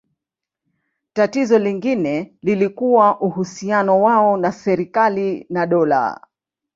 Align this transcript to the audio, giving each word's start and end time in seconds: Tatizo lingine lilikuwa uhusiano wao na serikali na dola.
Tatizo 1.13 1.59
lingine 1.59 2.33
lilikuwa 2.41 3.19
uhusiano 3.21 4.01
wao 4.03 4.37
na 4.37 4.51
serikali 4.51 5.45
na 5.49 5.67
dola. 5.67 6.21